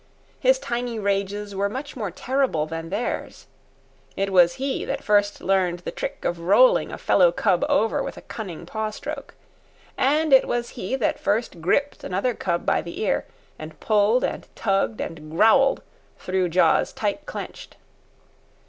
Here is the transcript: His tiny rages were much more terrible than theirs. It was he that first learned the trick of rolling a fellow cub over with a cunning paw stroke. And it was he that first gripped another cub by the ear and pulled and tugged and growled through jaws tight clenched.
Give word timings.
His 0.39 0.57
tiny 0.57 0.97
rages 0.97 1.53
were 1.53 1.69
much 1.69 1.95
more 1.95 2.09
terrible 2.09 2.65
than 2.65 2.89
theirs. 2.89 3.45
It 4.17 4.31
was 4.33 4.53
he 4.53 4.83
that 4.83 5.03
first 5.03 5.41
learned 5.41 5.81
the 5.81 5.91
trick 5.91 6.25
of 6.25 6.39
rolling 6.39 6.91
a 6.91 6.97
fellow 6.97 7.31
cub 7.31 7.63
over 7.69 8.01
with 8.01 8.17
a 8.17 8.23
cunning 8.23 8.65
paw 8.65 8.89
stroke. 8.89 9.35
And 9.99 10.33
it 10.33 10.47
was 10.47 10.69
he 10.69 10.95
that 10.95 11.19
first 11.19 11.61
gripped 11.61 12.03
another 12.03 12.33
cub 12.33 12.65
by 12.65 12.81
the 12.81 12.99
ear 13.01 13.27
and 13.59 13.79
pulled 13.79 14.23
and 14.23 14.47
tugged 14.55 14.99
and 14.99 15.29
growled 15.29 15.83
through 16.17 16.49
jaws 16.49 16.91
tight 16.93 17.27
clenched. 17.27 17.77